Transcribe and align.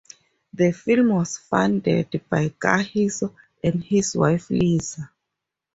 The 0.51 0.71
film 0.71 1.09
was 1.09 1.37
funded 1.37 2.19
by 2.27 2.49
Kagiso 2.49 3.35
and 3.63 3.83
his 3.83 4.15
wife 4.15 4.49
Liza. 4.49 5.11